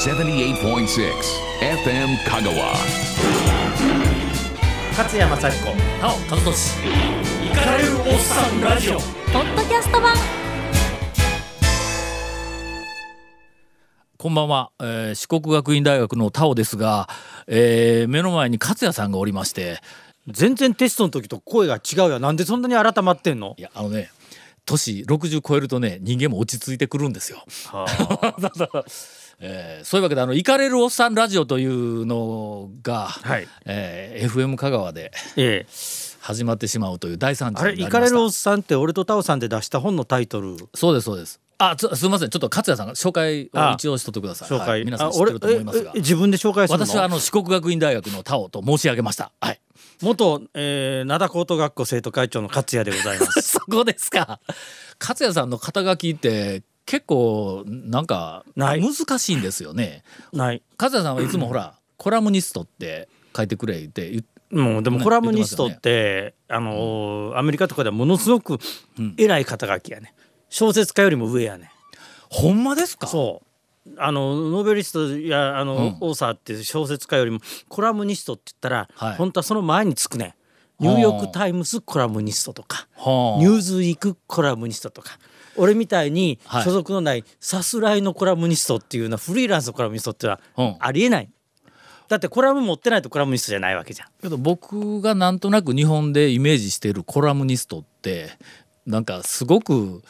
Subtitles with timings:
[0.00, 0.56] 78.6
[1.60, 2.72] FM Kagawa.
[4.96, 6.78] 勝山幸子なお和俊。
[7.44, 8.94] イカれるおっさんラジオ。
[8.94, 9.00] ポ
[9.40, 10.14] ッドキャスト版。
[14.16, 17.06] こんばんは、えー四国学院大学の田尾ですが、
[17.46, 19.82] えー目の前に勝也さんがおりまして
[20.28, 22.18] 全然テストの時と声が違うよ。
[22.20, 23.54] なんでそんなに改まってんの？
[23.58, 24.08] いやあのね
[24.64, 27.44] 年60超えるとね人間も落ち着いてくるんですよ。
[29.40, 33.48] えーそういうわけであの「イカれるおっさんラジオ」というのが、はい。
[33.64, 36.10] えー FM 香川でええ。
[36.20, 38.00] 始まってしまうという大惨事あれになりました。
[38.00, 40.56] イカれるおっさんって俺とタオさんで出した本のタイトル？
[40.74, 41.40] そうですそうです。
[41.56, 42.30] あつすみません。
[42.30, 44.48] ちょっと勝也さんが紹介をあ一応しとってください。
[44.48, 44.84] 紹介、はい。
[44.84, 45.90] 皆さんあ知ってると思いますが。
[45.94, 46.86] ええ自分で紹介するの？
[46.86, 49.32] 私はあの四国学院大学の田尾と申し上げました。
[49.40, 49.60] はい。
[50.02, 53.42] 元、えー、灘高等学校生徒会長の勝也でございます。
[53.58, 54.40] そこですか。
[55.00, 60.02] 勝也さんの肩書きって結構なんか難しいんですよね。
[60.32, 60.62] ない。
[60.76, 68.58] 勝也さんはいつもほらコラムニストって書いてくれって言っもうでもねコラムニストって、あのーアメリカとかではものすごく
[69.16, 70.14] 偉い肩書きやね。
[70.48, 71.70] 小説家よりも上やね。
[72.28, 73.06] ほんまですか？
[73.06, 73.42] そ
[73.86, 73.90] う。
[73.96, 75.96] あのノーベリストやあの、うん。
[76.00, 77.38] オーサーって小説家よりも
[77.68, 79.16] コラムニストって言ったら、はい。
[79.16, 80.34] 本当はその前につくね。
[80.80, 83.38] ニューヨーク・タイムズコラムニストとかはあ。
[83.38, 85.18] ニューズウィークコラムニストとか
[85.56, 91.30] 俺みたいにはい所属のないさすらいのコラムニストっていうのはフリーランスのコラムニストってのはうんありえない。
[92.08, 94.08] だってコラム持ってないとコラムニストじゃないわけじゃん。
[94.20, 98.30] けど僕がなんとなく日本でイメージしているコラムニストって
[98.84, 100.02] なんかすごく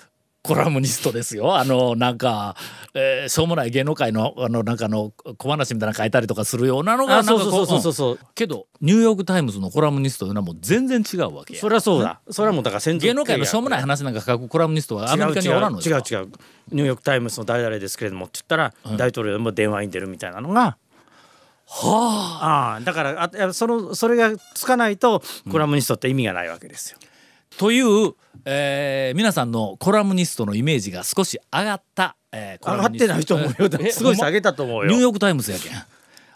[0.43, 2.57] コラムニストですよあのなんか、
[2.95, 8.27] えーしょうもない芸能界のあのなんかの小話みたいなの書いたりとかするようなのがあなんかこそうそうそうそううんそう。
[8.35, 12.21] けどニューヨーク・タイムズのコラムニストというのはもう全然違うわけやそりゃそうだ。
[12.31, 16.29] それはもうだから専属芸能界のしょうもない話なんか書くコラムニストはアメリカにおらんの違う違う違う
[16.73, 20.77] ニューヨーク・タイムズの誰々ですけれどもって言ったら、大統領も電話に出るみたいなのが。
[21.73, 26.99] はああだからあそのそれがつかないとコラムニストって意味がないわけですよ。
[27.59, 33.49] という、えー皆さんのコラムニストのイメージが少し上がった、えーコ上がってないと思う。
[33.49, 33.69] よ。
[33.81, 34.87] えすごい下げたと思うよ。
[34.91, 35.73] ニューヨーク・タイムズやけん。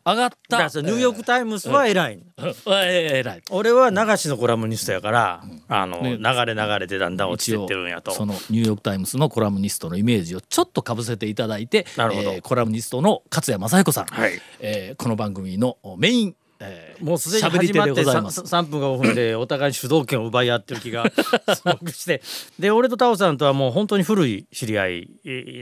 [0.07, 0.59] 上がった。
[0.59, 2.23] ニューヨーク・タイムズは偉い。
[2.37, 6.19] えー俺は流しのコラムニストやから、あの、ね。
[6.19, 8.11] 流れ流れでだんだん落ちてってるんやと。
[8.11, 12.33] そのニューヨーク・タイムズのコラムニストのイメージをちょっとかぶせていただいてなるほど。
[12.33, 14.33] えーコラムニストの勝谷正彦さん、はい。
[14.61, 18.41] えーこの番組のメイン、えーもうすでに始まってでございます。
[18.41, 21.05] 3, 分か5分でお互い主導権を奪い合ってる気が
[21.55, 22.23] すごくして。
[22.59, 25.09] で俺とタオさんとはもう本当に古い知り合い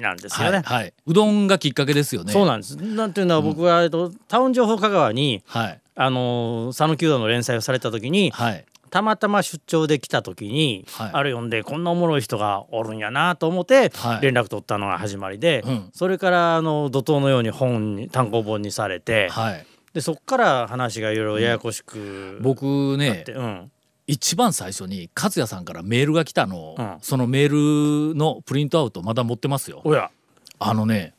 [0.01, 0.63] なんですよね。
[0.65, 2.33] はいはい、うどんがきっかけですよね。
[2.33, 2.77] そうなんです。
[2.77, 5.81] なんていうのは僕は、えっとタウン情報香川にはい。
[5.95, 8.65] あの讃岐うどんの連載をされた時にはい。
[8.91, 11.11] たまたま出張で来た時に、はい。
[11.15, 14.21] あれ読んでこんなおもろい人がおるんやなと思ってはい。
[14.21, 15.91] 連絡取ったのが始まりで、うん。
[15.95, 23.71] それからあの怒涛のように本に単行本にされて、はいでそっから話がいろいろややこしく僕ねて、うん、
[24.07, 26.99] 一番最初に勝也さんからメールが来たのを、うん。
[27.01, 29.81] そのメールのプリントアウトまだ持ってますよ。
[29.85, 30.11] おや。
[30.59, 31.15] あのね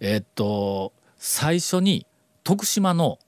[0.00, 2.06] えっと最初に
[2.44, 3.18] 徳島の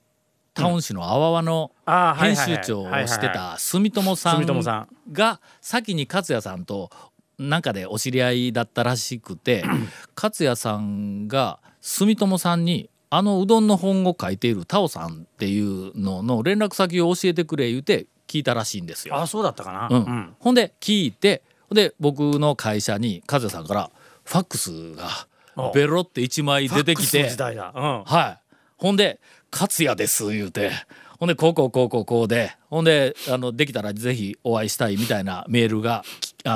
[0.55, 2.37] タウン市のあーはいはいはい。
[2.37, 4.89] 編集長をしてた住友さん住友さん。
[5.13, 6.91] が先に勝也さんと
[7.39, 9.65] なんかでお知り合いだったらしくて
[10.17, 19.17] 勝也さんが住友さんにあのうどんの本を書いているタオさんっていうのの連絡先を教えてくれ言うて聞いたらしいんですよ。
[19.17, 20.37] あそうだったかな、うん。
[20.39, 21.43] ほんで聞いて
[21.73, 23.91] で僕の会社に和也さんから
[24.25, 25.09] ファックスが
[25.57, 27.29] おベロって1枚出てきて。
[27.29, 28.55] 時代だ、うん、はい。
[28.77, 29.21] ほんで
[29.51, 30.71] 「勝也です」言うて。
[31.19, 32.53] ほんでこうこうこうこうこうで。
[32.69, 36.05] ほんであのできたらぜひお会いしたいみたいなメールが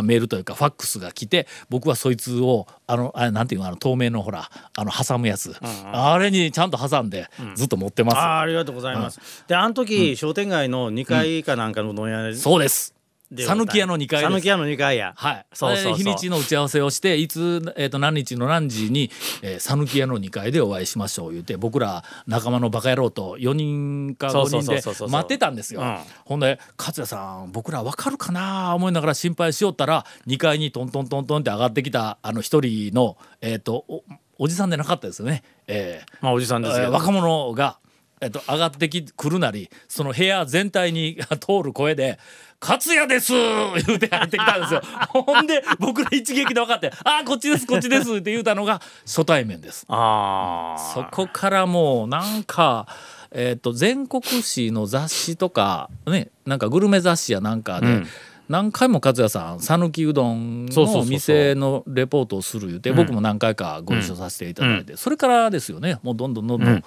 [0.01, 5.55] メールというかファックスが来て僕はそいつをあのあれなんていうのあの透明のほらあの挟むやつ、
[5.85, 12.95] あれにちゃんと挟んでずっと持ってます、あーありがとうございます、であの時、商店街の2階かなんかのうどん屋でそうです。
[12.95, 13.02] で
[13.37, 14.32] 讃岐屋の2階です。
[14.32, 15.12] 讃岐屋の2階や。
[15.16, 15.98] はい、そうそうそう。
[15.98, 19.10] で日にちの打ち合わせをしていつ、えー、と何日の何時に
[19.43, 25.81] えー讃岐、屋の2階でお会いしましょう言うて僕ら仲間のバカ野郎と4人か5そうそう人で待ってたんですよ。
[25.81, 25.99] うん。
[26.25, 34.05] ほんで勝也さん僕ら分かるかな思いながら心配しよったら2階にトントントントンって上がってきたあの一人の、えー、とお
[34.38, 35.43] おじさんでなかったですよね。
[35.67, 36.17] えー。
[36.20, 37.78] まあおじさんです若者が、
[38.23, 42.21] えっと、上がってきくるなりその部屋全体に通る声で
[42.63, 43.33] 「勝也です!
[43.85, 44.83] 」言うて入ってきたんですよ。
[45.11, 49.85] ほんで僕ら一撃で分かって「ああこっちですこっちです」って言うたのが初対面です。
[49.89, 52.87] ああそこからもうなんか、
[53.33, 58.09] えー、と全国紙の雑誌とかねなんかグルメ雑誌やなんかで、うん。
[58.49, 65.99] 何回も勝也さん讃岐うどんの店のレポートをする言うて僕も何回かご一緒させていただいて、それからですよね。
[66.03, 66.85] もうどんどんどんどんう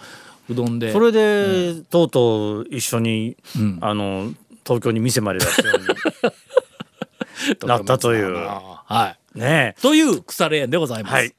[0.50, 3.80] どんで、それで、とうとう一緒に、ん。
[3.82, 4.32] あの
[4.66, 5.86] 東京に店まで出すように
[7.68, 8.36] なったという。
[8.36, 9.40] はい。
[9.40, 11.16] ねという腐れ縁でございます。
[11.16, 11.36] はい。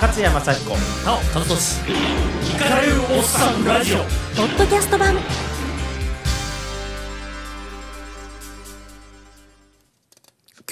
[0.00, 0.70] 勝山幸子。
[1.04, 3.98] なお田中氏イカれるおっさんラジオ。
[3.98, 4.04] ポ
[4.44, 5.16] ッドキャスト版。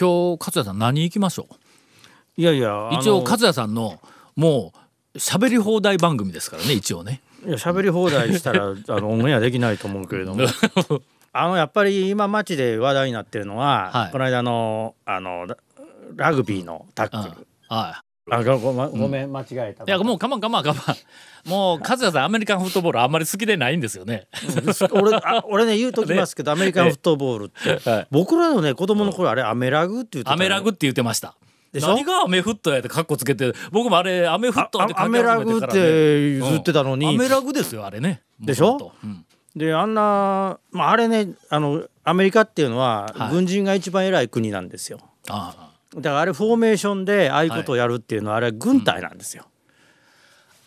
[0.01, 1.47] 今日勝也さん何行きましょ
[2.39, 4.01] いやいやう一応勝也さんの
[4.37, 4.73] も
[5.15, 7.21] う喋り放題番組ですからね一応ね。
[7.47, 10.45] いや喋り放題したら あのオンエアできないと思うけれども。
[11.33, 14.13] あのやっぱり今街で話題になってるのは、はい。
[14.13, 15.57] この間のあのラ
[16.17, 17.31] ラグビーのタッうん。
[17.31, 20.97] クル、はあごごごめん間違えた、いいやもうかまんかまんかまん
[21.49, 24.29] もう勝也さんアメリカンフットボールあんまり好きでないんですよね。
[24.93, 28.07] 俺あ俺ね言うときますけど、 アメリカンフットボールって、はい。
[28.11, 31.35] 僕らのね子供の頃あれアメラグって言ってたアメラグって言ってました
[31.73, 31.89] でしょ？
[31.89, 37.09] 何がアメフットやってカッコつけて僕もあれアメフットってあアメラグって言ってたのに。
[37.09, 38.23] アメラグですよあれね。
[38.41, 38.93] でしょ？
[39.05, 39.25] うん。
[39.57, 43.33] であんな、まあ、あれねあのアメリカっていうのは、はい。
[43.33, 44.99] 軍人が一番偉い国なんですよ。
[45.29, 49.45] あだからあれフォーメーションでああいうことをやるっていうのは、あれ軍隊なんですよ、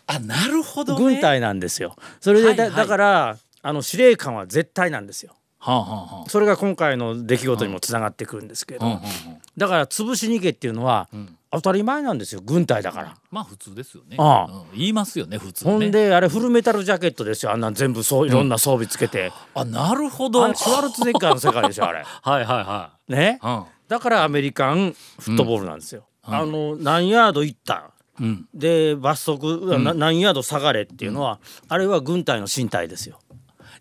[0.06, 1.02] ああなるほどね。
[1.02, 1.96] 軍隊なんですよ。
[2.20, 2.76] それでだ,、はいはい。
[2.76, 5.34] だからあの司令官は絶対なんですよ
[5.64, 9.10] はあはあはそれが今回の出来事にもつながってくるんですけれど、あうんうんうん。
[9.56, 11.36] だから潰しに行けっていうのは、ん。
[11.50, 13.14] 当たり前なんですよ軍隊だから。
[13.30, 14.16] まあ普通ですよね。
[14.18, 14.52] ああ。
[14.52, 14.78] うん。
[14.78, 15.70] 言いますよね普通ね。
[15.70, 17.52] ほんであれフルメタルジャケットですよ。
[17.52, 20.52] あんなん全部そういろんな装備つけて、あなるほど。
[20.52, 22.04] シュワルツェネッガーの世界でしょあれ。
[22.04, 23.38] はいはいはね。
[23.42, 23.64] いうん。
[23.88, 26.04] だからアメリカンフットボールなんですよ。
[26.24, 27.90] あの何ヤード行った
[28.20, 28.48] うん。
[28.54, 31.38] で罰則、な何ヤード下がれっていうのは、
[31.68, 33.18] あれは軍隊の身体ですよ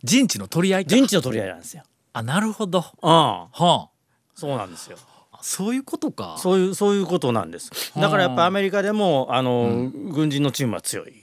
[0.04, 0.90] 陣地の取り合いか。
[0.90, 1.84] 陣地の取り合いなんですよ。
[2.14, 2.82] あなるほど。
[2.82, 3.66] はうん。
[3.66, 3.90] あ。
[4.36, 4.98] そうなんですよ。
[5.42, 6.36] そういうことか。
[6.38, 7.70] そういうそういうことなんです。
[8.00, 11.14] だからやっぱアメリカでもあの、軍人のチームは強い。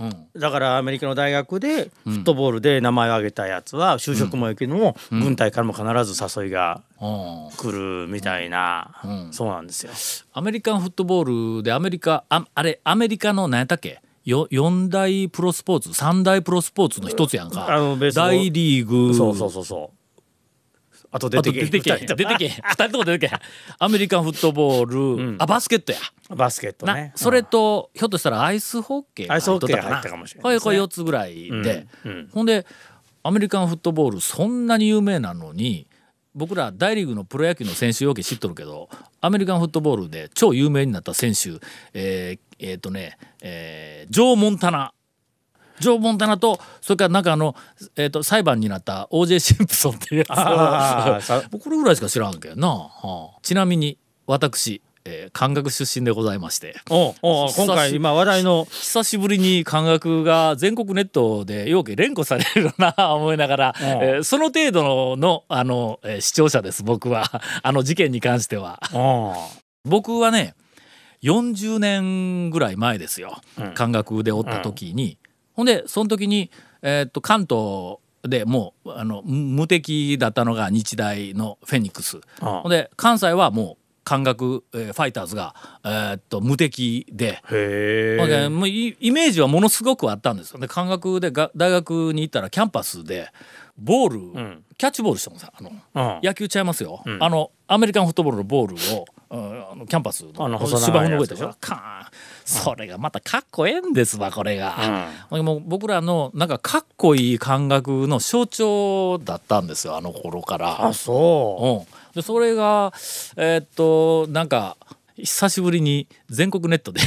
[0.00, 0.26] うん。
[0.36, 7.50] だからアメリカの大学でフットボールで名前を挙げたやつは就職もいいけども、軍隊からも必ず誘いがうん。
[7.56, 7.70] 来
[8.04, 9.32] るみたいな、うん。
[9.32, 9.92] そうなんですよ。
[10.32, 13.90] アメリカンフットボールでアメリカああれアメリカの何やったっけ？
[13.90, 17.66] よ4大プロスポーツ3大プロスポーツの一つやんか。
[18.14, 19.14] 大リーグ。
[19.14, 20.04] そうそうそうそう。
[21.10, 23.36] あと出あてけと出てけ出てけ2人とも出てけ
[23.78, 25.98] アメリカンフットボール、あバスケットや。
[26.30, 27.12] バスケットな、ね。
[27.14, 32.28] それとひょっとしたらアイスホッケーがアイスホッケーが入っと入ったかもしれないこれこれですね4つぐらいで、うんうん。
[32.32, 32.66] ほんで
[33.22, 35.86] アメリカンフットボールそんなに有名なのに
[36.34, 38.88] 僕ら大リーグのプロ野球の選手よけ知っとるけど
[39.20, 41.60] アメリカンフットボールで超有名になった選手
[41.92, 44.92] えーえーとね、えージョー・モンタナ。
[45.80, 47.56] ジョー・モンタナとそれからなんかあの、
[47.96, 52.90] えー、と裁判になった OJ・ シンプソンっていうやつ これぐらいしか知らんけどな、は
[53.36, 53.38] あ。
[53.42, 56.76] ちなみに私、えー、漢学出身でございまして。
[56.88, 58.64] おうおう今回今話題の。
[58.70, 63.82] 久しぶりに漢学が全国ネットでようけ連呼されるな思いながら、 う。
[63.82, 67.42] んえーその程度ののあの、えー視聴者です僕は。
[67.62, 68.80] あの事件に関しては。
[68.94, 68.96] う。
[69.88, 70.54] ん僕はね
[71.22, 73.38] 40年ぐらい前ですよ。
[73.58, 73.72] うん。
[73.74, 75.18] 漢学でおった時に、
[75.52, 76.50] ほんでその時に、
[76.80, 85.54] えーっと関東でもうあの無敵だったのが日大のフェニックス、ほんで関西はもう漢学、えーファイターズが、
[85.84, 87.42] えーっと無敵で。
[87.50, 88.48] へほんでえ。
[88.48, 90.60] もうイイメージはものすごくあったんですよ。
[90.60, 93.28] で関学でが大学に行ったらキャンパスで
[93.76, 94.64] ボール、ん。
[94.76, 96.20] キャッチボールしてもさあのうん。
[96.22, 102.12] 野球ちゃいますよ、あのアメリカンフットボールのボールをうんあのキャンパスあの芝生の上でしょカーン。
[102.44, 104.72] それがまたかっこええんですわこれが。
[105.30, 105.38] ほん。
[105.38, 110.84] でもう僕らのなんかかっこいい感覚の象徴だったんですよあの頃から。
[110.86, 112.92] あそうん、でそれが
[113.36, 114.76] えーっとなんか
[115.16, 117.00] 久しぶりに全国ネットで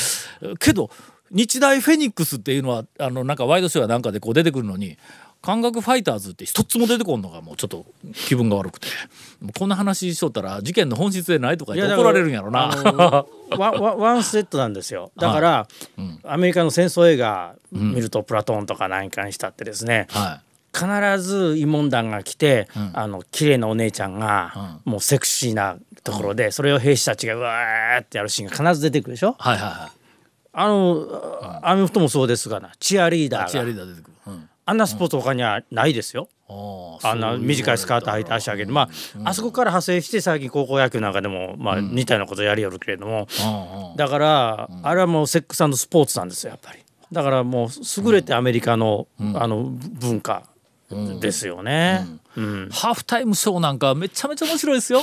[0.58, 0.90] けど
[1.30, 4.98] 日大フェニックスっていうのはあのなんかワイドショーやなんかでこう出てくるのに
[5.42, 8.88] 感覚ファイターズって一つも出てこんのがもうちょっと気分が悪くて
[9.58, 11.76] こんな話しとったら事件の本質でないとかう。
[11.76, 12.70] 言って怒られるんやろな。
[13.56, 15.12] ワワワンセットなんですよ。
[15.16, 15.68] だから、
[16.24, 20.08] アメリカの戦争映画見るとプラトーンとか何かにしたってですね。
[20.10, 20.86] はい必
[21.20, 29.34] ず慰問団が来て、あの綺麗なお姉ちゃんが、もうセクシーなところで、それを兵士たちがうわーってやるシーンが必ず出てくるでしょ？
[29.38, 29.90] はいはいは
[30.52, 33.48] あの、アメフトもそうですがなチアリーダい。
[33.48, 34.12] チアリーダー出てくる。
[34.26, 38.72] うん、あんなスポーツ他にはないですよ、ああんな短いスカート履いて足上げる。
[38.72, 38.88] まあ、
[39.24, 46.80] あそこから派生して最近高校野球なんかでも、まあ、似たようなことやりよるけれども、あだから、あれはもうセックススポーツなんですよやっぱり。
[47.12, 47.68] だからもう
[48.04, 50.44] 優れてアメリカの,、あの文化
[51.20, 52.06] ですよね。
[52.36, 52.68] うん。
[52.70, 55.02] ハーフタイムショーなんかめちゃめちゃ面白いですよ。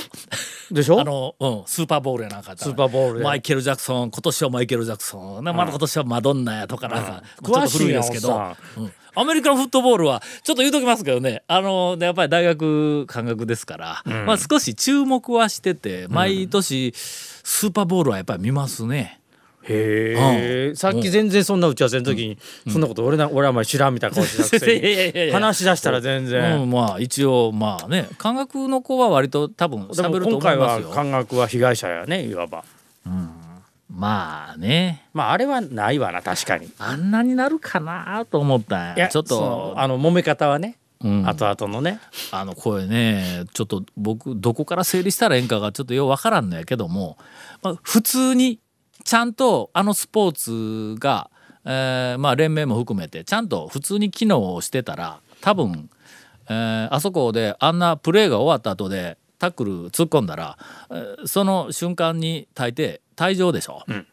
[0.70, 1.00] でしょ？
[1.00, 3.24] あの、うん、スーパーボールやなんかスーパーボールで。
[3.24, 8.38] マイケル・ジャクソン今年はマイケル・ジャクソン、ねまだ今年はマドンナやとかなんか、ちょっと古いですけど、
[9.14, 11.42] アメリカンフットボールはちょっと言うときますけどね。
[11.48, 19.20] あのやっぱり大学感覚ですから、まあ、少し注目はしてて毎年スーパーボールはやっぱり見ますね。
[19.62, 22.38] へえ、さっき全然そんな打ち合わせの時に、
[22.70, 25.40] そんなこと俺な俺はお前知らんみたいな顔してたくせ いやいやいやいにや。
[25.40, 30.90] 話し出したら全然、うん、まあ一応まあね感覚の子は割と多分でも喋ると思いますよ。
[30.90, 32.64] 感覚は被害者やねいわば。
[33.90, 35.02] まあね。
[35.12, 36.66] まああれはないわな確かに。
[36.66, 39.04] いあんなになるかなと思ったんや。
[39.04, 41.28] やちょっとあの揉め方はね、うん。
[41.28, 42.00] 後々のね。
[42.30, 47.16] あの声ねちょっと僕どこから整理したらええんかがちょっとようわからんのやけども、
[47.62, 48.60] まあ、普通に
[49.08, 51.30] ちゃんとあのスポーツが、
[51.64, 55.88] えーまあ、連盟も含めてちゃんと普通に機能をしてたら多分、
[56.50, 60.58] えーあそこであんなプレーが終わった後でタックル突っ込んだら、
[60.90, 63.82] えーその瞬間に大抵退場でしょ。
[63.88, 64.06] うん。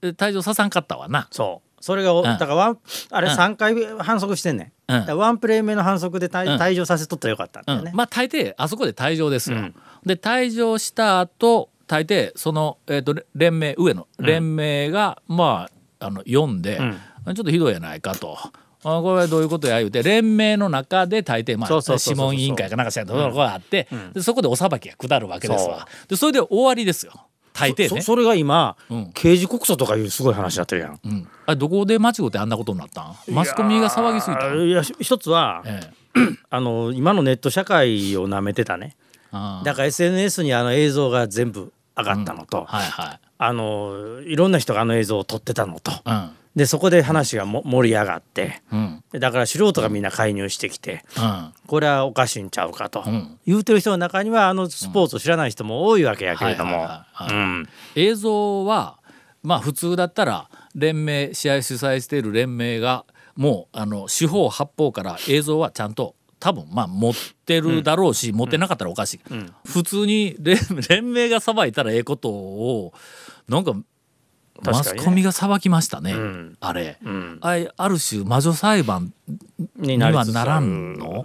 [0.00, 1.26] で退場ささんかったわな。
[1.32, 1.82] そう。
[1.82, 2.22] それがお、ん。
[2.22, 2.78] だからワン
[3.10, 3.34] あれうん。
[3.34, 5.18] 3回反則してんねん、うん。
[5.18, 6.60] ワンプレー目の反則で退,、うん。
[6.60, 9.58] 退場させとったらよかったんだよね、うん、まあ大抵あそこで退場ですよ。
[9.58, 9.74] うん。
[10.06, 15.68] で退場した後大抵その、えー、とれ連盟上の連盟が、ま
[16.00, 17.34] ああの読んで、うん。
[17.34, 18.38] ちょっとひどいやないかと。
[18.84, 25.86] あこれはどういうことや言うて連盟の中で大抵まあ諮問委員会かなんかしらんところがあって、でそこでお裁きが下るわけですわ。
[26.08, 27.12] でそれで終わりですよ。
[27.52, 28.00] 大抵ね。
[28.00, 29.10] そそれが今、うん。
[29.12, 31.00] 刑事告訴とかいうすごい話になってるやん。
[31.04, 33.14] うん、あれどこで間違ってあんなことになったん？
[33.28, 34.66] マスコミが騒ぎすぎたん？
[34.66, 36.18] いや一つは、ええ。
[36.48, 38.96] あの今のネット社会をなめてたね。
[39.64, 43.20] だから SNS にあの映像が全部上がったのと、はいはい。
[43.38, 45.92] あのいろんな人があの映像を撮ってたのと。
[46.04, 46.30] うん。
[46.54, 49.02] でそこで話がも盛り上がってうん。
[49.10, 51.52] でだから素人がみんな介入してきてうん。
[51.66, 53.38] これはおかしいんちゃうかと、ん。
[53.46, 56.88] 言うてる人の中にはあのスポーツを知らない人も多いわけやけれども。
[57.94, 58.98] 映像は
[59.42, 67.14] まあ普通だったら連盟試合主催している連盟がもうあの四方八方から映像はちゃんと多分まあ持っ
[67.46, 69.20] てるだろうし、持ってなかったらおかしい、
[69.64, 70.58] 普通に連
[70.90, 72.92] 連盟がさばいたらええことを
[73.48, 73.74] なんか
[74.64, 76.56] マスコミが裁きましたね、ん。
[76.58, 77.38] あれ、ん。
[77.40, 79.12] あれある種魔女裁判
[79.76, 81.24] にはならんの？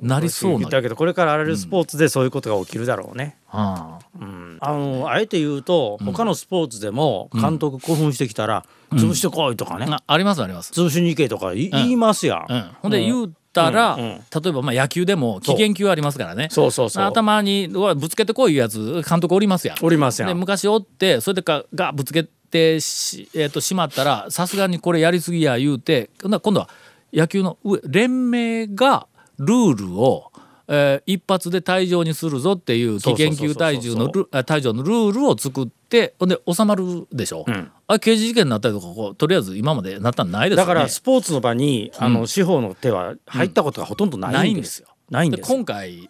[0.00, 3.38] なりそうな、だけどこれからあられるスポーツでそういうことが起きるだろうね。
[3.50, 4.58] あうん。
[4.60, 10.72] あのあえて言うと他のスポーツでも監督興奮してきたら潰してこいとかね、あありますあります。
[10.72, 12.46] 潰しに行けとかい言いますやん。
[12.48, 14.08] うん、ほんで言うたら、うんうん。
[14.08, 16.48] 例えばまあ野球でも危険球ありますからね。
[16.50, 17.04] そうそうそう。
[17.04, 19.76] 頭にぶつけてこいいうやつ監督おりますやん。
[19.82, 20.28] おりますやん。
[20.28, 26.68] で昔おってそれでかがぶつけてし,、えー、としまったらさすがにこれやりすぎや言うて今度は
[27.12, 29.06] 野球の上連盟が
[29.38, 30.30] ルールを、
[30.68, 35.81] えー一発で退場にするぞっていう危険球退場のルールを作って
[36.18, 37.44] ほんで収まるでしょ？
[37.50, 37.70] ん。
[37.86, 40.68] あれ刑事事件になったりとかこうとりあえず今までなったんないですよね。
[40.68, 44.88] だからスポーツの場にあの司法の手は入ったことがほとんどないんですよ。
[45.10, 45.56] ないんでですよ。
[45.56, 46.08] 今回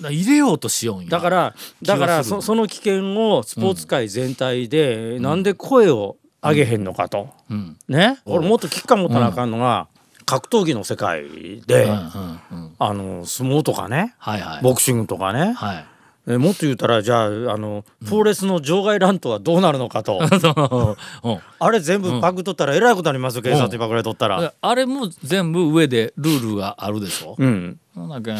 [0.00, 7.30] 入れようとしようだからだからそその危険をスポーツ界全体でなんで声を上げへんのかと。
[7.48, 7.78] うん。
[7.88, 9.88] ね、俺もっと危機感持たなあかんのが、
[10.26, 14.62] 格闘技の世界で、あの相撲とかねはいはい。
[14.62, 15.86] ボクシングとかね、はい
[16.26, 17.28] えもっと言うたらじゃああ
[17.58, 20.18] のプロレスの場外乱闘はどうなるのかと、
[21.22, 21.28] う。
[21.30, 21.38] ん。
[21.58, 24.52] あれ全部パクっとったらえらいことになりますよ警察にパクられとったら。
[24.60, 28.32] あれも全部上でルールがあるでしょ、うん、なんか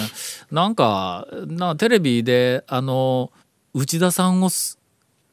[0.50, 0.69] な。
[0.69, 1.26] んか
[1.79, 3.31] テレビであの
[3.75, 4.79] 内田さんをす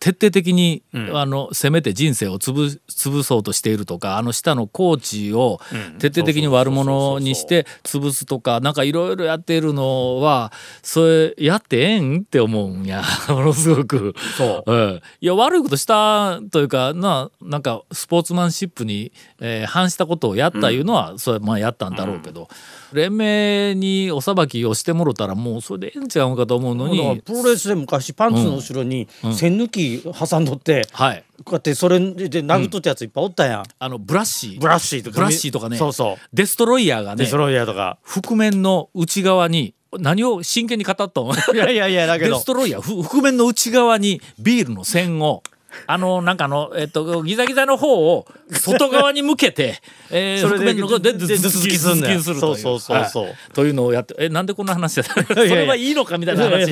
[0.01, 5.59] 徹底的に、あの攻めて人生を潰潰そうとしているとかあの下のコーチを
[5.99, 13.03] 徹底的に悪者にして潰すとかなんかいろいろやっているのはそれやってええんって思うんや。
[13.29, 14.15] ものすごく。
[14.37, 14.71] そう。
[14.73, 22.49] うんいや悪いことしたというかななんかスポーツマンシップに、えー反したことをやったいうのは、それまあやったんだろうけど、
[22.93, 31.23] 連盟にお裁きをしてもろたらもうそれでええんちゃうかと思うのに、プロレスで昔パンツの後ろに線抜き挟んどって、はい。
[31.43, 34.59] こうやってそれで殴っとったやついっぱいおったやん、あのブラッシー。
[34.59, 35.77] ブラッシーとかブラッシーとかね。
[35.77, 36.15] そうそう。
[36.33, 37.97] デストロイヤーがねデストロイヤーとか。
[38.03, 41.33] 覆面の内側に何を真剣に語ったの？
[41.53, 45.43] いやいやいやだけデどストロイヤーふ覆面の内側にビールの線を
[45.87, 56.71] あのなんかあのえっとギザギザの方を外側に向けて、 えー、それでのでで頭突きすんだそうそうそうそうはいというのをやってえなんでこんな話やったそれはいいのかみたいな話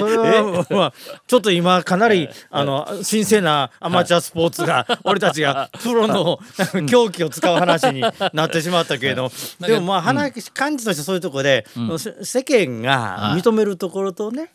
[0.69, 0.93] まあ、
[1.27, 6.39] ちょっと今かなりあの神聖なアマチュアスポーツが俺たちがプロの
[6.87, 8.01] 狂気を使う話に
[8.33, 11.65] なってしまったけれどもでもまあ話感じとしてそういうところで
[11.97, 14.51] せ世間が認めるところとね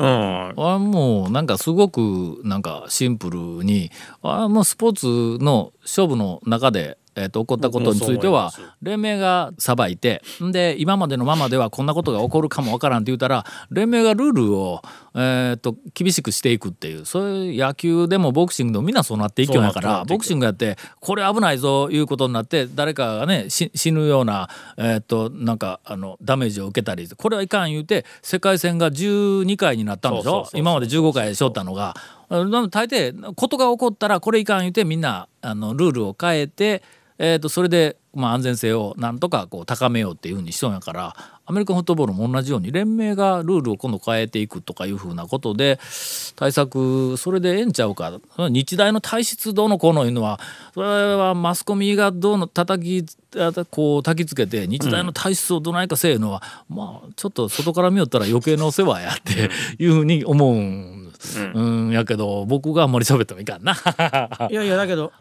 [0.00, 0.54] うん。
[0.56, 3.90] あもうなんかすごくなんかシンプルに
[4.22, 8.52] あもうスポーツの勝負の中で、えー、と起こったことについては
[8.82, 14.80] 連盟が裁いてんで今までのままではこんなことが起こるかもわからんって言ったら連盟がルールを、
[15.14, 30.46] えー、と厳しくしていくっていうそういう野球でもボクシングでもみんなそうなっていきようやからボクシングやってこれ危ないぞいうことになって誰かがねし死ぬような、えー、となんかあのダメージを受けたりこれはいかん言うて世界戦が12回になったんでしょ？
[30.54, 31.94] 今まで15回しょったのが。
[32.30, 36.80] 大抵ことが起こったらこれいかん言うてみんなあのルールを変えて、
[37.22, 45.78] えー、とそれで、まあ、安全性をなんとかこう高めようっていうふうにしとんやからアメリカンフットボールも同じように連盟がルールを今度変えていくとかいうふうなことで
[46.34, 48.18] 対策それでええんちゃうか。
[48.38, 50.40] 日大の体質どうのこうのいうのは
[50.72, 53.04] それはマスコミがどうの叩き
[53.36, 59.50] あこう焚きつけて日大の体質をどないかせえのは、まあちょっと外から見よったら余計なお世話やって
[59.82, 61.12] いうふうに思うん
[61.54, 63.74] うん、やけど僕があんまり喋ってもいかんな。
[64.50, 65.12] いやいやだけど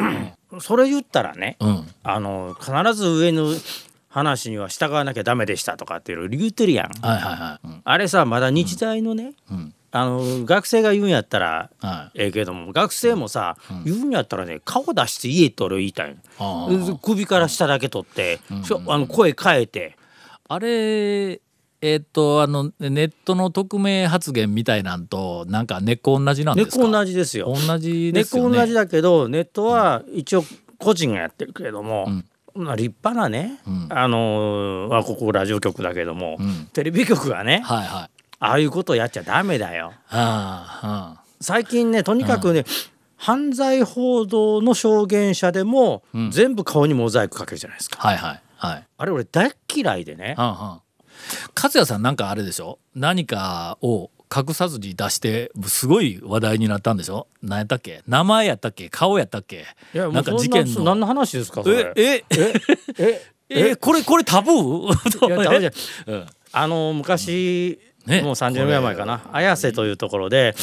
[0.59, 3.53] それ言ったらねうん、あの必ず上の
[4.09, 7.05] 話には従わなきゃダメでしたとかっていうの言うてるやん。
[7.05, 7.67] はいはいはい。
[7.67, 7.81] うん。
[7.83, 9.73] あれさまだ日大のね、うん。
[9.91, 12.19] あの学生が言うんやったらはい。
[12.19, 16.17] ええけども学生もさ、言うんやったらね顔出して言えって俺言いたい
[17.03, 18.39] 首から下だけ取って、
[18.87, 19.95] あの声変えて。
[20.51, 21.41] あれ
[21.81, 26.77] えっとあのネットの匿名発言みたいなんとなんか根っこ同じなんですか？
[26.77, 27.53] 根っこ同じですよ。
[27.53, 28.49] 同じ根っですよね。
[28.49, 30.43] こ同じだけどネットは一応
[30.77, 38.09] 個人がやってるけれども、んまあ立派なね、んあのーまあ、ここラジオ局だけども、んテレビ局がねはいはい。
[38.41, 39.91] ああいうことやっちゃダメだよ。
[40.09, 42.63] ああ、最近ねとにかくね、
[43.17, 47.99] 犯罪報道の証言者でも、全部顔にモザイクかけるじゃないですか。
[47.99, 48.87] はいはいはい。
[48.97, 50.35] あれ俺大っ嫌いでね。
[50.37, 50.81] はんはん
[51.55, 52.79] 勝也さんなんかあれでしょ？
[52.95, 57.27] 何かを隠さずに出してすごい話題になったんでしょ？
[57.41, 58.03] 何やったっけ？
[58.07, 58.89] 名前やったっけ？
[58.89, 59.65] 顔やったっけ？
[59.93, 60.83] なんかそ事件の。
[60.83, 61.93] 何の話ですかそれ。
[61.95, 62.53] ええ？
[62.99, 63.21] え？
[63.49, 63.75] え？
[63.75, 64.55] これこれタブー？
[66.07, 66.25] うん。
[66.51, 68.21] あの昔、ね。
[68.21, 69.21] もう30年ぐらい前かな。
[69.31, 70.55] 綾瀬というところで、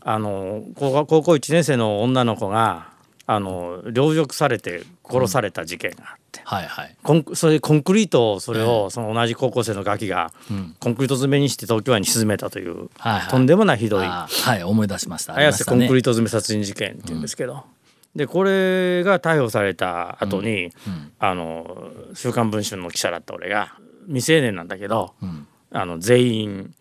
[0.00, 2.93] あの高校高校1年生の女の子が
[3.26, 6.96] あの凌辱されて殺された事件があって、はいはい。
[7.02, 10.76] コンそれでコンクリートをそれを、その同じ高校生のガキが、ん。
[10.78, 13.30] コンクリート詰めにして東京湾に沈めたという、はいはい。
[13.30, 15.34] とんでもないひどいはい思い出しました。
[15.34, 17.64] 綾瀬コンクリートト詰め殺人事件っていうんですけど、
[18.14, 20.70] でこれが逮捕された後に、
[21.18, 23.74] あの「週刊文春」の記者だった俺が
[24.06, 25.14] 未成年なんだけど、
[25.72, 26.74] あの全員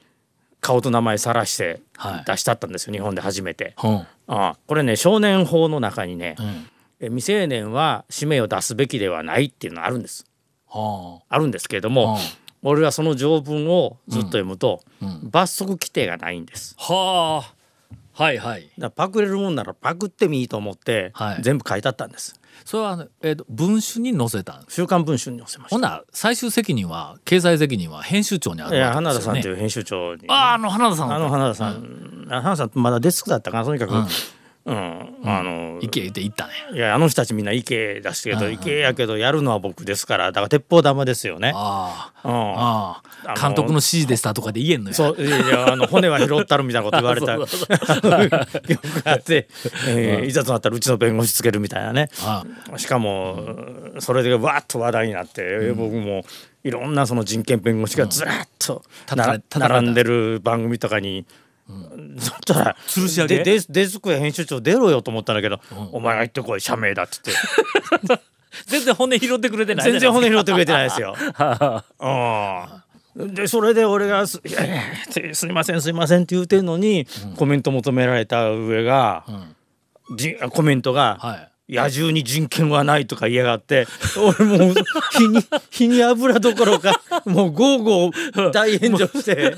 [0.64, 2.24] 顔と名前さらしてはい。
[2.26, 3.76] 出したったんですよ、日本で初めて。
[3.84, 3.88] う。
[3.88, 6.68] んあこれね少年法の中にね、ん。
[7.00, 10.26] え未成年は氏名を出すべきではないっていうのがあるんです。
[10.68, 11.38] はあ。
[11.38, 14.82] るんですけれども、うん俺はその条文をずっと読むと、
[15.22, 16.78] 罰則規定がないんです。
[16.80, 17.54] あはあ。
[18.14, 18.70] はいはい。
[18.78, 21.42] だパクれるもんならパクってもいいと思って、はい。
[21.42, 22.40] 全部書いてあったんです。
[22.66, 25.76] それはえー、と文春に載せたん週刊文春に載せました。
[25.76, 28.96] ほんなら最終責任は経済責任は編集長にあるわけですよね。
[28.96, 34.08] 花田さんという編集長に、あああの花田さんあの花田さん、花田さんまだデスクだったかなとにかく、うん、
[34.66, 36.54] あの行け言って行ったね。
[36.74, 41.52] いやあの人たちみんな池出してるけど池やけどやるのは僕ですからだから鉄砲玉ですよね。
[41.54, 42.30] ああ。
[42.30, 43.34] うん、ああ。
[43.40, 44.96] 監督の指示でしたとかで言えんのや。
[44.96, 47.38] そういやあの骨は拾ったるみたいなこと言われた。
[48.62, 49.50] 記憶があって、
[49.90, 52.10] えーいざとなったらうちの弁護士つけるみたいなね。
[52.22, 52.46] あ
[52.78, 53.40] しかも
[54.00, 56.24] それでわっと話題になって、僕も
[56.64, 58.82] いろんなその人権弁護士がずらっと
[59.58, 61.26] 並んでる番組とかに。
[62.18, 63.38] そしたら吊るし上げ？
[63.40, 65.60] でデスデスクや編集長出ろよと思ったんだけど、
[65.92, 67.32] お前が行ってこい社名だっつって。
[68.68, 71.16] 全然骨拾ってくれてない全然骨拾ってくれてないいですよ。
[73.18, 73.34] うん。
[73.34, 79.24] でそれで俺がす「いやいやすいませんすいません」って言うてんのに、コメント求められた上が、
[80.16, 84.74] じコメントが、はい野獣に人権はないとか言いやがって俺もう
[85.18, 85.40] 日に
[85.72, 89.56] 日に油どころかもうゴーゴー大炎上して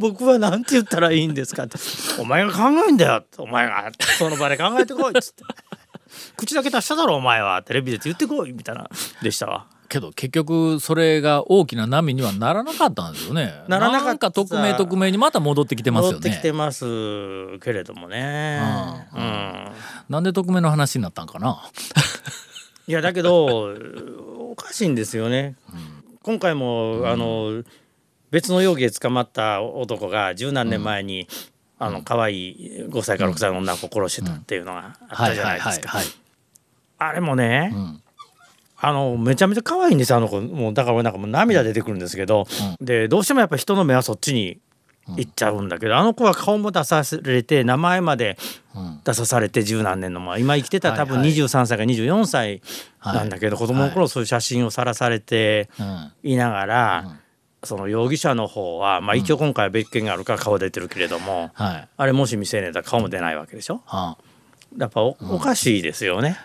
[0.00, 1.78] 僕は何て言ったらいいんですかって
[2.20, 5.44] 「お前が考えんだよ」お前がその場で考えてこい」っつって
[6.36, 7.62] 「口だけ出しただろお前は。
[7.62, 8.88] テレビで言ってこい」みたいな
[9.22, 9.66] でしたわ。
[9.88, 13.52] けど結局それが大きな波にはならなかったんですよね。
[13.68, 16.58] ならなかったんか匿名匿名にまた戻ってきてますよ戻ってきてね。
[16.58, 18.60] ますけれどもね。
[19.14, 19.72] ううん
[20.08, 21.62] なんで匿名の話になったんかな。
[22.88, 23.74] いやだけど
[24.50, 25.56] おかしいんですよね。
[26.22, 27.62] 今回も、あの
[28.30, 31.28] 別の容疑で捕まった男が十何年前に、
[31.78, 35.88] あの可愛い5歳から6歳の女の子を殺してたっていうのがあったじゃないですか。
[35.88, 36.06] はい。
[36.98, 38.02] あれもね、ん
[38.78, 40.40] あのめちゃめちゃ可愛いんですよあの子。
[40.40, 42.46] もうだから俺なんかもう涙出てくるんですけど、
[42.80, 44.60] でどうしてもやっぱ人の目はそっちに
[45.16, 48.36] 行っちゃうんだけど、あの子は顔も出されて名前まで
[49.04, 51.28] 出さされて十何年のまあ今生きてたら多分はい。
[51.28, 52.60] はい23歳か24歳
[53.04, 56.12] なんだけど、子供の頃そういう写真をさらされてうん。
[56.22, 57.16] いながら、
[57.64, 61.88] その容疑者の方は、まあ、一応今回は別件があるから顔出てるけれども、はい。
[61.96, 63.82] あれもし未成年だ顔も出ないわけでしょ？
[63.86, 64.18] はあ。
[64.76, 66.36] やっぱおおかしいですよね。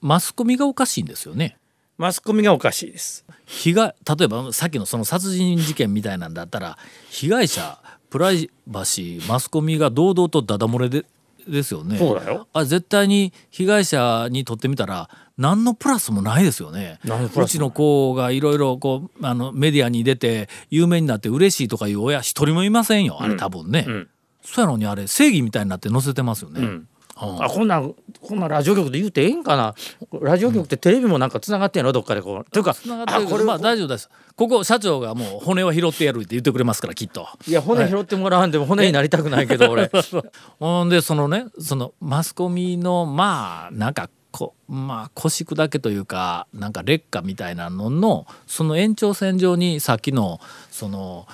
[0.00, 1.57] マスコミがおかしいんですよね。
[1.98, 3.24] マスコミがおかしいです。
[3.44, 6.78] 被害例えばさっきのその殺人事件みたいなんだったら
[7.10, 11.04] 被害者プライバシーマスコミが堂々とダダ漏れで
[11.48, 11.98] ですよね。
[11.98, 17.00] そうだよあ絶対に被害者にとってみたら何のプラスもないですよね。
[17.34, 23.80] うちの子がいろいろこうあのメディアに出て有名になって嬉しいとかいう親一人もいませんよあれ多分ね。
[23.80, 24.08] ん
[24.42, 26.60] そうやのにあれ正義みたいになって載せてますよね。
[26.60, 26.88] うん
[27.20, 29.74] あこんなんこんなんラジオ局で言うてええんかな？
[30.20, 32.50] ラジオ局ってテレビもなんかつながってんのどっかでこう。
[32.50, 34.08] というか繋がってこれまあ大丈夫です。
[34.36, 37.26] ここ社長がもう骨は拾ってやるって言ってくれますからきっと。
[37.46, 39.90] いや骨拾ってもらわんでも骨になりたくないけど俺。
[40.60, 51.26] ほんでそのねそのマスコミのまあなんかこまあ腰砕けというかなんか劣化みたいなののその延長線上にさっきのその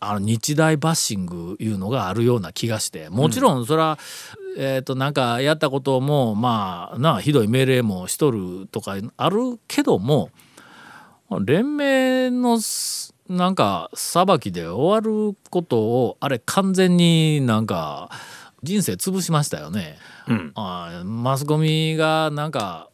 [0.00, 3.08] あの日大バッシングいうのがあるような気がして。
[3.10, 3.98] もちろんそれは、
[4.60, 10.30] えー、となんかやったこともまあなひどい命令もしとるとかあるけども
[11.44, 18.10] 連盟のすなんか裁きで終わることをあれ完全になんか
[18.64, 19.96] 人生潰しましたよね。
[20.26, 22.90] うんあマスコミがなんか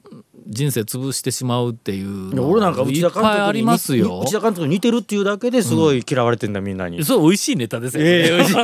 [0.46, 4.20] 人生潰してしまうっていうの俺なんか内い田監っぱいありますよ。
[4.20, 8.10] 内田監督に似てるっていうだけですごい嫌われてんだみんなに、それ美味しいネタですよ、ね。
[8.10, 8.30] ええ。
[8.30, 8.62] 美味しいそ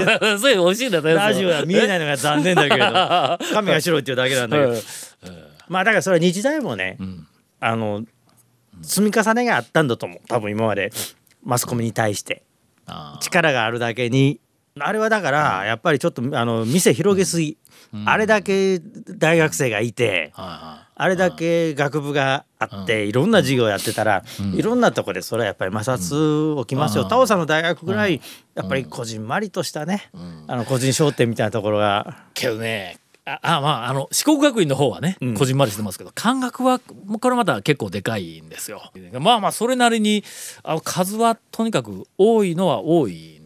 [0.48, 1.14] れ美味しいネタですよ。
[1.16, 4.74] ラジオは見えないのが残念だけど髪が白いっていうだけなんだけど、
[5.68, 7.26] まあだからそれは日大もね、ん。
[7.60, 8.04] あの
[8.82, 10.20] 積み重ねがあったんだと思う。
[10.28, 10.92] 多分今まで。
[11.42, 12.42] マスコミに対して。
[12.86, 14.40] あ力があるだけに。
[14.78, 17.56] あれはだからやっぱりちょっとあの店広げすぎ、
[18.04, 24.22] あれだけ大学生がいて、あれだけ学部があっていろんな授業やってたら、
[24.54, 27.04] いろんなとこでそれはやっぱり摩擦起きますよ。
[27.04, 28.20] タオさんの大学ぐらい
[28.54, 30.10] やっぱりこじんまりとしたね、
[30.46, 32.30] あの個人商店みたいなところがい。
[32.34, 32.98] けどね。
[33.26, 38.90] ああまああの四国学院の方はね、こじんまりしてますけど漢学はこれまた結構でかいんですよ。
[39.20, 40.24] まあまあそれなりに
[40.62, 43.39] あの数はとにかく多いのは多い。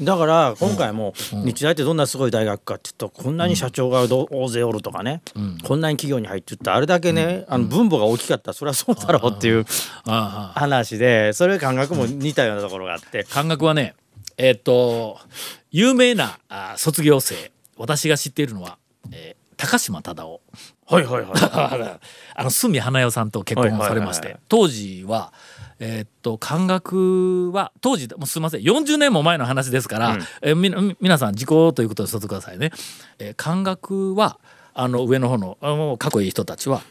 [0.00, 5.22] だから今回も日大ってどんなすごい大学かっていうとこんなに社長がど大勢おるとかね、
[5.64, 9.64] こんなに企業に入ってったあれだけね、あの分母が大きかったらそれはそうだろうっていう
[10.04, 13.24] 話でそれ感覚も似たようなところがあって。
[13.30, 13.94] 漢学はね
[14.36, 15.18] えっと
[15.70, 18.78] 有名なあ卒業生私が知っているのは、
[19.12, 20.40] えー高島忠夫。
[20.86, 21.30] はいはいはい
[22.34, 25.32] あの角花代さんと結婚されまして、当時は
[25.82, 32.70] えーっと漢学は当時もうすみません40年も前の話ですから、うんえーみみ皆さん時効ということで育てくださいね。
[33.18, 34.38] えー漢学は
[34.74, 36.82] あの上の方のあのかっこいい人たちは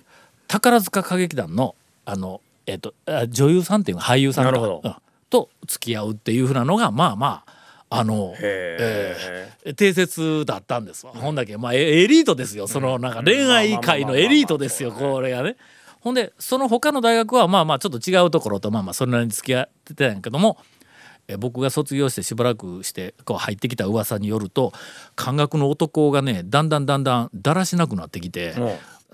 [0.47, 1.75] 宝塚歌劇団の
[2.06, 4.95] あの、えーっとあ女優さんっていうか俳優さんかなるほどうん
[5.30, 11.13] と付き合うっていうふうなのがまあまああのへえー定説だったんですわ。
[11.13, 12.67] ほんだけまあエエリートですよ。
[12.67, 14.91] そのなんか恋愛界のエリートですよ。
[14.91, 15.58] これがね。
[16.00, 20.58] ほんでその他の大学はまあまあちょっと違うところとまあまあそれなりに付き合ってたんやけども。
[21.28, 24.74] えー僕が卒業してしばらくしてこう入ってきた噂によると
[25.16, 28.56] 漢学の男がねだんだんだんだんだらしなくなってきて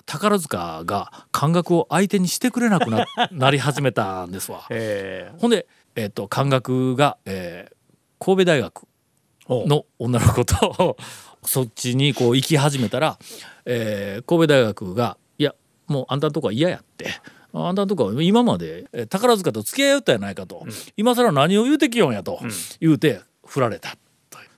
[0.06, 4.66] 宝塚が漢学を相手にしてくれなくななり始めたんですわ。
[4.70, 7.76] へほんで、えー、と漢学が、えー
[8.18, 8.88] 神戸大学
[9.48, 10.96] おの女の子と
[11.44, 13.20] そっちにこう行き始めたら、
[13.66, 15.25] えー神戸大学が「いや
[15.88, 17.10] もうあんたのとこは嫌や」って。
[17.58, 20.66] あんたのとこは今までえー宝塚と付き合いよったやないかと、
[20.98, 22.42] 今更何を言うてきよんやと、
[22.82, 23.96] 言うて振られた。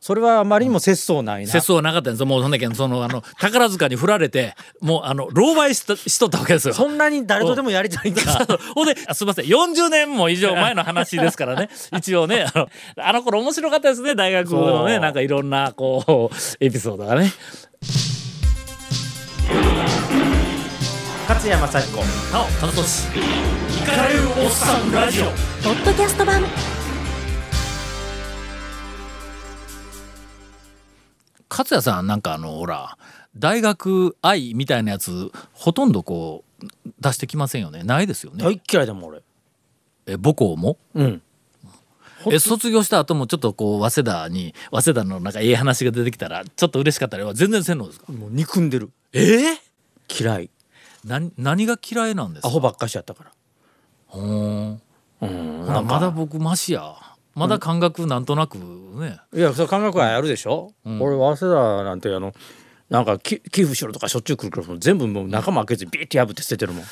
[0.08, 1.52] それはあまりにも節操ないな。
[1.52, 2.28] 節操はなかったんですよ。
[2.28, 6.74] もうそんだけそのあの宝塚に振られてもうあの狼狽しとしとったわけですよ。
[6.74, 12.70] そんなに誰とでもやりたいんか ほんで、あすみません、40年も以上前の話ですからね、 一応ね、あの、
[13.04, 17.34] あの頃面白かったですね、大学のね、なんかいろんな、こう、エピソードがね。
[21.28, 21.98] 勝山幸子
[22.32, 25.26] なお田中俊イカれるおっさんラジオ。
[25.26, 25.32] ポ
[25.72, 26.42] ッドキャスト版。
[31.50, 32.98] 勝也さんなんかあのほら
[33.36, 36.66] 大学愛みたいなやつほとんどこう
[37.02, 37.84] 出してきませんよね。
[37.84, 38.46] ないですよね。
[38.46, 39.22] 大っ嫌いだもん俺。
[40.06, 40.78] え母校も？
[40.96, 41.22] うん。
[42.32, 48.14] え卒業した後もちょっとこう早稲田に早稲田のなんかええ話が出てきたらちょっと嬉しかったりは全然せんのですか？
[48.14, 48.92] もう憎んでる。
[49.12, 49.58] ええ
[50.10, 50.50] 嫌い
[51.08, 52.48] 何何が嫌いなんですか？
[52.48, 53.32] アホばっかしやったから。
[54.08, 54.24] ほー。
[54.26, 54.82] ん
[55.22, 56.96] うんほなまだ僕マシや。
[57.36, 62.34] まだ感覚なんとなくね、いやそれ感覚はあるでしょ、俺早稲田なんてあの
[62.90, 66.84] なんかき寄付しろとかしょっちゅう来るから全部もう仲間開けずにビーって破って捨ててるもん。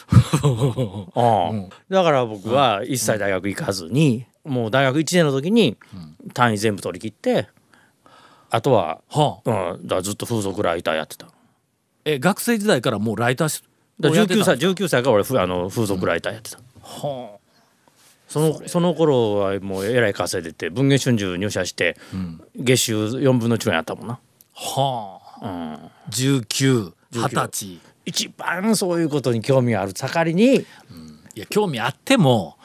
[1.16, 5.78] あ あだから僕は一切大学行かずに、もう大学1年の時に
[6.36, 7.48] 単位全部取り切って
[8.52, 9.72] あとは、はあ。
[9.74, 11.28] うん、だずっと風俗ライターやってた。
[12.06, 13.64] え学生時代からもうライター
[14.02, 17.38] しら19をやってた歳19歳から俺ふあの風俗ライターやってた、は
[18.28, 21.96] そのその頃はもうえらい稼いでて文藝春秋入社して、
[22.56, 25.26] 月収4分の1ぐらいあったもんな、あはあ。
[25.42, 27.80] うん、19二十歳。
[28.06, 30.66] 一番そういうことに興味がある盛りに。
[31.36, 32.58] いや興味あっても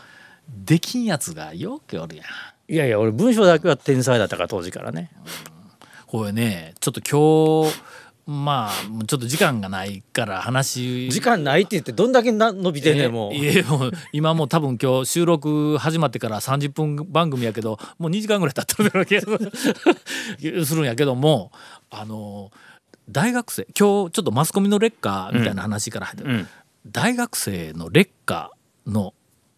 [0.49, 2.27] できんやつがよくおるやん。
[2.73, 5.11] いやいや俺文章だけは天才だったから当時からね。
[6.07, 7.81] これねちょっと今日
[8.31, 11.11] まあちょっと時間がないから話。
[11.11, 13.33] 時間ないって言ってどんだけな伸びてんねんもう。
[14.12, 19.23] 今もう多分今日収録始まってから30分番組やけどもう2時間ぐらい経ってる気が
[20.64, 21.51] するんやけども
[21.90, 22.53] あの
[23.09, 26.49] 大学生今日ちょっとマスコミの劣化みたいな話から入ってる、うん。
[26.87, 28.53] 大学生の劣化
[28.87, 29.12] の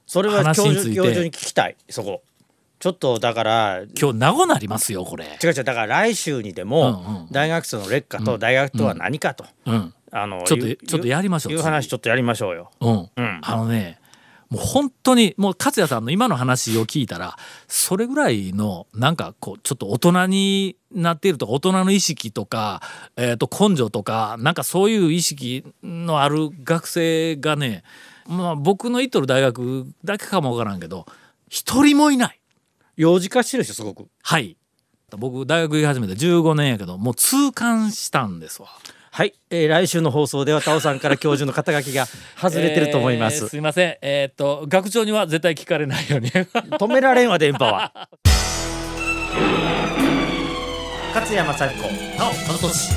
[0.07, 0.95] それは教話について。
[0.95, 2.23] 授教授に聞きたいそこ
[2.83, 5.39] ちょっとだから今日名護なりますよこれ。
[5.41, 9.95] 違う違うだから来週にでも、大学生の劣化と大学とは何かと、うん。
[10.11, 12.73] あのちょっというちょっとやりましょういう話ちょっとやりましょうよ。
[12.81, 13.41] うん、うん。
[13.41, 14.01] あのね
[14.51, 17.37] もう本当にもう勝也さんの今の話を聞いたら
[17.69, 22.83] それぐらいのなんかこうちょっと大人になっているとか大人の意識とか、
[23.17, 27.85] えー、と根性とかなんかそういう意識のある学生がね、
[28.27, 31.07] まあ、僕の行っとる大学だけかもわからんけど
[31.49, 32.42] 一人もいない。
[32.97, 34.09] 幼児化してるでしょすごく。
[34.23, 34.57] はい
[35.17, 38.69] 僕大学行き始めて15年やけどもう痛感したんですわ。
[39.11, 42.07] はい、えー来週の放送ではタオさんから教授の肩書きが
[42.41, 43.49] 外れてると思いま えーす。
[43.49, 47.93] すいませんえっ、と学長には絶対聞かれないように 止められんわ電波は。
[51.15, 51.83] 勝山幸子。
[52.19, 52.95] なお田中俊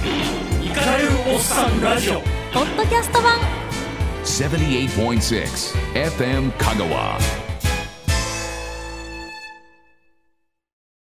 [0.64, 2.22] イカれるおっさんラジオ
[2.54, 3.38] ポッドキャスト版
[4.24, 7.55] 78.6 FM Kagawa.